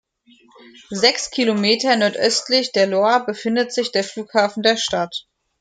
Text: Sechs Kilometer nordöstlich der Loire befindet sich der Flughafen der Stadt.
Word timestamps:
Sechs 0.89 1.29
Kilometer 1.29 1.95
nordöstlich 1.95 2.71
der 2.71 2.87
Loire 2.87 3.23
befindet 3.23 3.71
sich 3.71 3.91
der 3.91 4.03
Flughafen 4.03 4.63
der 4.63 4.75
Stadt. 4.77 5.27